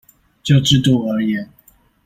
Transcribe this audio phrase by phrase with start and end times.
[0.41, 1.47] 就制度而言